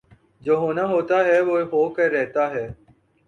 جو 0.41 0.53
ہونا 0.57 0.83
ہوتاہےوہ 0.85 1.59
ہو 1.71 1.81
کر 1.89 2.09
رہتا 2.11 2.43
ہے 2.53 2.67